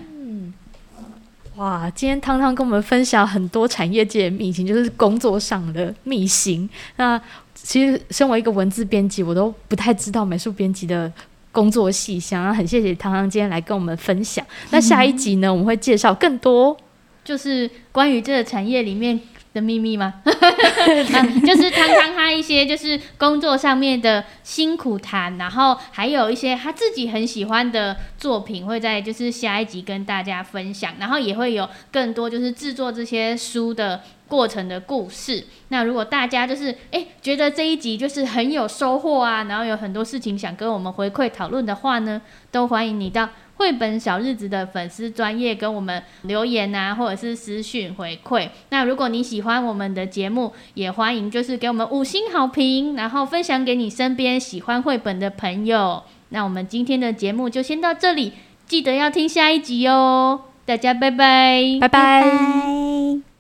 [1.58, 6.70] 哇，今天汤汤跟我们分享很多产业界的秘辛，就是工作上的秘辛。
[6.98, 7.20] 那
[7.54, 11.12] 其实身为一个文字编辑，我都不太知道美术编辑的。
[11.56, 14.46] 工作细项，很谢谢汤汤今天来跟我们分享。
[14.72, 16.76] 那下一集呢，我们会介绍更多，
[17.24, 19.18] 就是关于这个产业里面
[19.56, 20.16] 的秘密吗？
[20.26, 20.32] 啊、
[21.48, 30.96] 就是汤汤他一些就是工作上面的辛苦谈，然后还有一些他自己很喜欢的作品，会在就是下一集跟大家分享。
[31.00, 35.46] 然后也会有更多就是制作这些书的过程的故事。
[35.70, 48.50] 那如果大家就是诶觉得这一集就是很有收获啊，然后有很多事情想跟我们回馈讨论的话呢，都欢迎你到绘本小日子的粉丝专业跟我们留言啊，或者是私讯回馈。
[48.70, 56.04] 那如果你喜欢我们的节目，也欢迎就是给我们五星好评，然后分享给你身边喜欢绘本的朋友。
[56.30, 58.34] 那我们今天的节目就先到这里，
[58.66, 60.42] 记得要听下一集哦。
[60.66, 62.22] 大家拜拜，拜拜。
[62.22, 63.35] 拜拜。